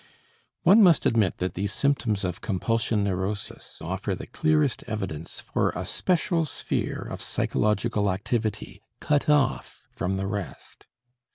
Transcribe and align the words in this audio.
One 0.63 0.81
must 0.81 1.05
admit 1.05 1.37
that 1.37 1.53
these 1.53 1.71
symptoms 1.71 2.23
of 2.23 2.41
compulsion 2.41 3.03
neurosis 3.03 3.77
offer 3.81 4.15
the 4.15 4.25
clearest 4.25 4.83
evidence 4.87 5.39
for 5.39 5.69
a 5.75 5.85
special 5.85 6.43
sphere 6.45 7.07
of 7.07 7.21
psychological 7.21 8.09
activity, 8.11 8.81
cut 8.99 9.29
off 9.29 9.87
from 9.91 10.17
the 10.17 10.25
rest. 10.25 10.87